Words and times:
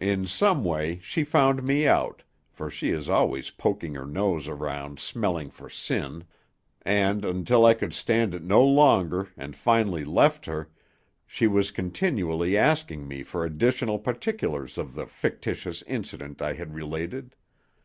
In 0.00 0.26
some 0.26 0.64
way 0.64 0.98
she 1.04 1.22
found 1.22 1.62
me 1.62 1.86
out, 1.86 2.24
for 2.50 2.68
she 2.68 2.90
is 2.90 3.08
always 3.08 3.50
poking 3.50 3.94
her 3.94 4.04
nose 4.04 4.48
around 4.48 4.98
smelling 4.98 5.50
for 5.50 5.70
sin; 5.70 6.24
and, 6.82 7.24
until 7.24 7.64
I 7.64 7.74
could 7.74 7.94
stand 7.94 8.34
it 8.34 8.42
no 8.42 8.60
longer 8.64 9.28
and 9.36 9.54
finally 9.54 10.04
left 10.04 10.46
her, 10.46 10.68
she 11.28 11.46
was 11.46 11.70
continually 11.70 12.56
asking 12.56 13.06
me 13.06 13.22
for 13.22 13.44
additional 13.44 14.00
particulars 14.00 14.78
of 14.78 14.94
the 14.96 15.06
fictitious 15.06 15.82
incident 15.82 16.42
I 16.42 16.54
had 16.54 16.74
related. 16.74 17.36